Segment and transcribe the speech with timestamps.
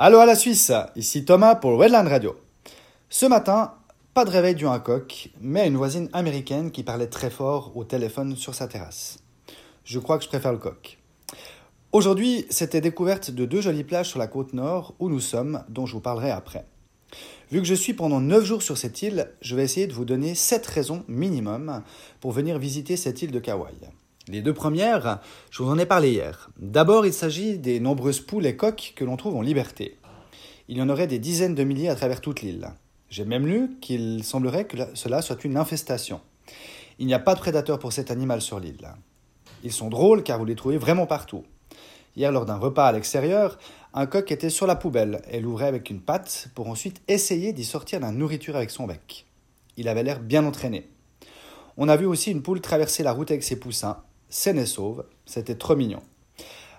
[0.00, 2.36] Allô à la Suisse, ici Thomas pour Redland Radio.
[3.08, 3.74] Ce matin,
[4.14, 8.36] pas de réveil du coq, mais une voisine américaine qui parlait très fort au téléphone
[8.36, 9.18] sur sa terrasse.
[9.82, 10.98] Je crois que je préfère le coq.
[11.90, 15.84] Aujourd'hui, c'était découverte de deux jolies plages sur la côte nord où nous sommes, dont
[15.84, 16.64] je vous parlerai après.
[17.50, 20.04] Vu que je suis pendant 9 jours sur cette île, je vais essayer de vous
[20.04, 21.82] donner 7 raisons minimum
[22.20, 23.74] pour venir visiter cette île de Kauai.
[24.30, 25.20] Les deux premières,
[25.50, 26.50] je vous en ai parlé hier.
[26.58, 29.96] D'abord, il s'agit des nombreuses poules et coqs que l'on trouve en liberté.
[30.68, 32.68] Il y en aurait des dizaines de milliers à travers toute l'île.
[33.08, 36.20] J'ai même lu qu'il semblerait que cela soit une infestation.
[36.98, 38.88] Il n'y a pas de prédateurs pour cet animal sur l'île.
[39.64, 41.44] Ils sont drôles car vous les trouvez vraiment partout.
[42.14, 43.58] Hier, lors d'un repas à l'extérieur,
[43.94, 47.64] un coq était sur la poubelle et l'ouvrait avec une patte pour ensuite essayer d'y
[47.64, 49.24] sortir la nourriture avec son bec.
[49.78, 50.86] Il avait l'air bien entraîné.
[51.78, 55.04] On a vu aussi une poule traverser la route avec ses poussins saine et sauve,
[55.26, 56.02] c'était trop mignon.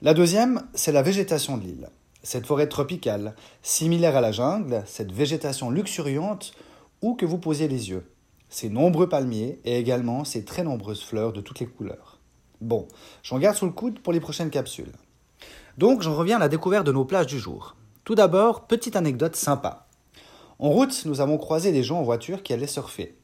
[0.00, 1.88] La deuxième, c'est la végétation de l'île.
[2.22, 6.52] Cette forêt tropicale, similaire à la jungle, cette végétation luxuriante
[7.02, 8.06] où que vous posiez les yeux.
[8.48, 12.18] Ces nombreux palmiers et également ces très nombreuses fleurs de toutes les couleurs.
[12.60, 12.86] Bon,
[13.22, 14.92] j'en garde sous le coude pour les prochaines capsules.
[15.78, 17.76] Donc j'en reviens à la découverte de nos plages du jour.
[18.04, 19.86] Tout d'abord, petite anecdote sympa.
[20.58, 23.16] En route, nous avons croisé des gens en voiture qui allaient surfer.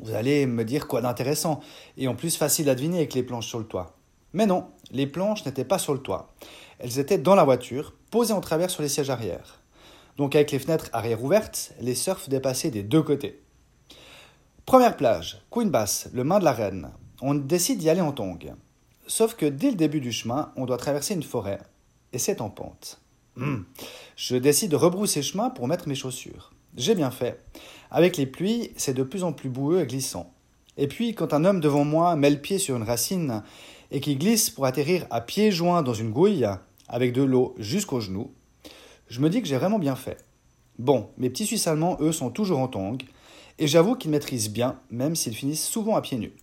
[0.00, 1.60] Vous allez me dire quoi d'intéressant,
[1.96, 3.96] et en plus facile à deviner avec les planches sur le toit.
[4.32, 6.34] Mais non, les planches n'étaient pas sur le toit.
[6.78, 9.60] Elles étaient dans la voiture, posées en travers sur les sièges arrière.
[10.16, 13.42] Donc avec les fenêtres arrière ouvertes, les surfs dépassaient des deux côtés.
[14.66, 16.90] Première plage, Queen Bass, le main de la reine.
[17.20, 18.54] On décide d'y aller en tongue.
[19.06, 21.60] Sauf que dès le début du chemin, on doit traverser une forêt,
[22.12, 23.00] et c'est en pente.
[23.36, 23.62] Hmm.
[24.16, 26.53] Je décide de rebrousser chemin pour mettre mes chaussures.
[26.76, 27.40] J'ai bien fait.
[27.90, 30.32] Avec les pluies, c'est de plus en plus boueux et glissant.
[30.76, 33.42] Et puis, quand un homme devant moi met le pied sur une racine
[33.92, 36.46] et qui glisse pour atterrir à pieds joints dans une gouille,
[36.88, 38.32] avec de l'eau jusqu'aux genoux,
[39.08, 40.18] je me dis que j'ai vraiment bien fait.
[40.78, 42.98] Bon, mes petits Suisses allemands, eux, sont toujours en tongs,
[43.60, 46.34] et j'avoue qu'ils maîtrisent bien, même s'ils finissent souvent à pieds nus.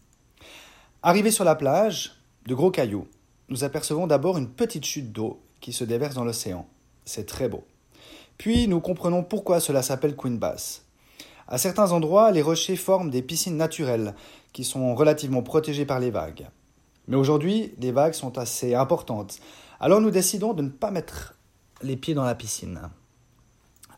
[1.03, 2.13] Arrivés sur la plage,
[2.48, 3.08] de gros cailloux,
[3.50, 6.66] nous apercevons d'abord une petite chute d'eau qui se déverse dans l'océan.
[7.03, 7.66] C'est très beau.
[8.41, 10.84] Puis nous comprenons pourquoi cela s'appelle Queen Bass.
[11.47, 14.16] À certains endroits, les rochers forment des piscines naturelles
[14.52, 16.47] qui sont relativement protégées par les vagues.
[17.07, 19.38] Mais aujourd'hui, les vagues sont assez importantes.
[19.80, 21.35] Alors nous décidons de ne pas mettre
[21.84, 22.81] les pieds dans la piscine.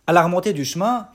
[0.07, 1.07] À la remontée du chemin,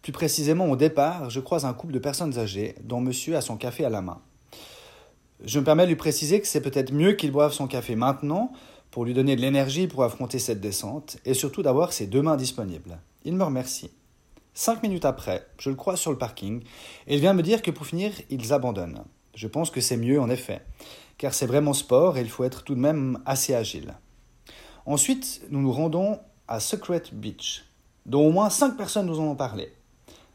[0.00, 3.56] plus précisément au départ, je croise un couple de personnes âgées dont monsieur a son
[3.56, 4.20] café à la main.
[5.44, 8.52] Je me permets de lui préciser que c'est peut-être mieux qu'il boive son café maintenant
[8.96, 12.38] pour lui donner de l'énergie pour affronter cette descente et surtout d'avoir ses deux mains
[12.38, 12.98] disponibles.
[13.26, 13.90] Il me remercie.
[14.54, 16.62] Cinq minutes après, je le croise sur le parking
[17.06, 19.04] et il vient me dire que pour finir, ils abandonnent.
[19.34, 20.62] Je pense que c'est mieux en effet,
[21.18, 23.92] car c'est vraiment sport et il faut être tout de même assez agile.
[24.86, 26.18] Ensuite, nous nous rendons
[26.48, 27.66] à Secret Beach,
[28.06, 29.74] dont au moins cinq personnes nous en ont parlé.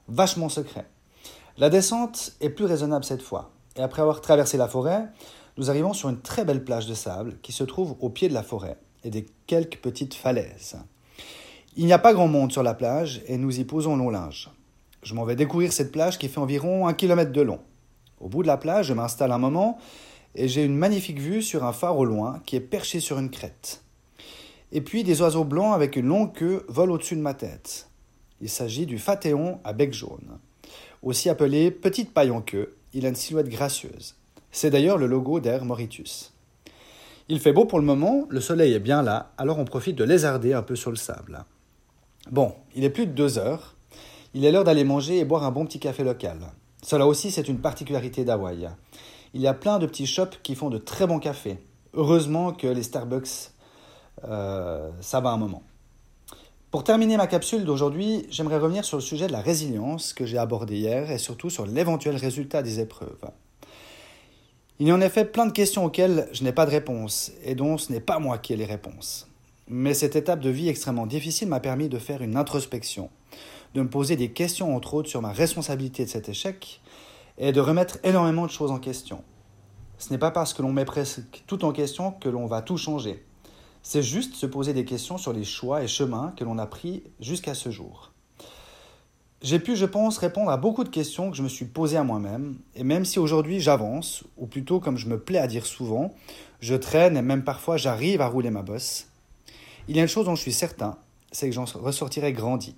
[0.07, 0.85] Vachement secret.
[1.57, 5.07] La descente est plus raisonnable cette fois, et après avoir traversé la forêt,
[5.61, 8.33] nous arrivons sur une très belle plage de sable qui se trouve au pied de
[8.33, 10.75] la forêt et des quelques petites falaises.
[11.77, 14.49] Il n'y a pas grand monde sur la plage et nous y posons long linge.
[15.03, 17.59] Je m'en vais découvrir cette plage qui fait environ un kilomètre de long.
[18.19, 19.77] Au bout de la plage, je m'installe un moment
[20.33, 23.29] et j'ai une magnifique vue sur un phare au loin qui est perché sur une
[23.29, 23.83] crête.
[24.71, 27.87] Et puis des oiseaux blancs avec une longue queue volent au-dessus de ma tête.
[28.41, 30.39] Il s'agit du fathéon à bec jaune.
[31.03, 34.15] Aussi appelé petite paille en queue, il a une silhouette gracieuse.
[34.51, 36.33] C'est d'ailleurs le logo d'Air Mauritius.
[37.29, 40.03] Il fait beau pour le moment, le soleil est bien là, alors on profite de
[40.03, 41.45] lézarder un peu sur le sable.
[42.29, 43.75] Bon, il est plus de deux heures.
[44.33, 46.39] Il est l'heure d'aller manger et boire un bon petit café local.
[46.83, 48.69] Cela aussi, c'est une particularité d'Hawaï.
[49.33, 51.57] Il y a plein de petits shops qui font de très bons cafés.
[51.93, 53.51] Heureusement que les Starbucks,
[54.25, 55.63] euh, ça va un moment.
[56.69, 60.37] Pour terminer ma capsule d'aujourd'hui, j'aimerais revenir sur le sujet de la résilience que j'ai
[60.37, 63.29] abordé hier et surtout sur l'éventuel résultat des épreuves.
[64.81, 67.53] Il y a en effet plein de questions auxquelles je n'ai pas de réponse, et
[67.53, 69.27] dont ce n'est pas moi qui ai les réponses.
[69.67, 73.11] Mais cette étape de vie extrêmement difficile m'a permis de faire une introspection,
[73.75, 76.81] de me poser des questions entre autres sur ma responsabilité de cet échec,
[77.37, 79.23] et de remettre énormément de choses en question.
[79.99, 82.77] Ce n'est pas parce que l'on met presque tout en question que l'on va tout
[82.77, 83.23] changer.
[83.83, 87.03] C'est juste se poser des questions sur les choix et chemins que l'on a pris
[87.19, 88.10] jusqu'à ce jour.
[89.41, 92.03] J'ai pu, je pense, répondre à beaucoup de questions que je me suis posées à
[92.03, 96.13] moi-même, et même si aujourd'hui j'avance, ou plutôt comme je me plais à dire souvent,
[96.59, 99.07] je traîne et même parfois j'arrive à rouler ma bosse,
[99.87, 100.95] il y a une chose dont je suis certain,
[101.31, 102.75] c'est que j'en ressortirai grandi.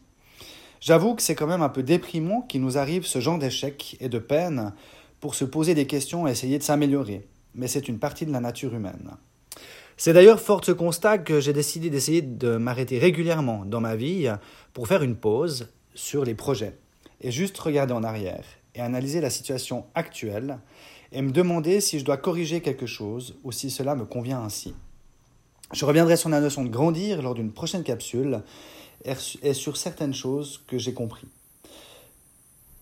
[0.79, 4.07] J'avoue que c'est quand même un peu déprimant qu'il nous arrive ce genre d'échec et
[4.07, 4.73] de peine
[5.19, 8.39] pour se poser des questions et essayer de s'améliorer, mais c'est une partie de la
[8.39, 9.11] nature humaine.
[9.97, 13.97] C'est d'ailleurs fort de ce constat que j'ai décidé d'essayer de m'arrêter régulièrement dans ma
[13.97, 14.31] vie
[14.71, 16.77] pour faire une pause sur les projets
[17.21, 18.43] et juste regarder en arrière
[18.75, 20.59] et analyser la situation actuelle
[21.11, 24.73] et me demander si je dois corriger quelque chose ou si cela me convient ainsi.
[25.71, 28.41] Je reviendrai sur la notion de grandir lors d'une prochaine capsule
[29.05, 31.27] et sur certaines choses que j'ai compris.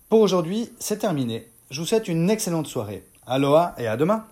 [0.10, 1.48] Pour aujourd'hui, c'est terminé.
[1.70, 3.06] Je vous souhaite une excellente soirée.
[3.26, 4.26] Aloha et à demain